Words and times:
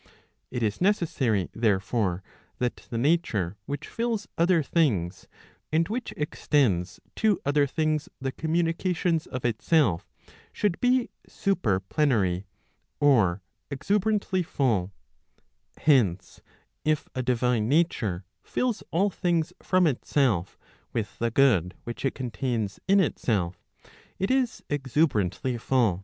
It 0.49 0.63
is 0.63 0.81
necessary, 0.81 1.49
there¬ 1.53 1.79
fore, 1.79 2.23
that 2.57 2.87
the 2.89 2.97
nature 2.97 3.55
which 3.67 3.87
fills 3.87 4.27
other 4.35 4.63
things, 4.63 5.27
and 5.71 5.87
which 5.89 6.11
extends 6.17 6.99
to 7.17 7.39
other 7.45 7.67
things 7.67 8.09
the 8.19 8.31
communications 8.31 9.27
of 9.27 9.45
itself 9.45 10.09
should 10.51 10.79
be 10.81 11.11
super 11.27 11.79
plenary 11.81 12.47
or 12.99 13.43
exuber 13.69 14.11
Digitized 14.13 14.31
by 14.31 14.39
t^OOQLe 14.39 14.89
390 14.89 14.91
ELEMENTS 15.85 15.85
prop, 15.85 15.85
cxxxii. 15.85 15.93
cxxxm. 15.93 15.93
antly 15.93 15.93
full. 15.93 15.93
Hence, 15.93 16.41
if 16.83 17.09
a 17.13 17.21
divine 17.21 17.69
nature 17.69 18.25
fills 18.41 18.81
all 18.89 19.11
things 19.11 19.53
from 19.61 19.85
itself 19.85 20.57
with 20.91 21.19
the 21.19 21.29
good 21.29 21.75
which 21.83 22.03
it 22.03 22.15
contains 22.15 22.79
in 22.87 22.99
itself, 22.99 23.61
it 24.17 24.31
is 24.31 24.63
exuberantly 24.67 25.59
full. 25.59 25.99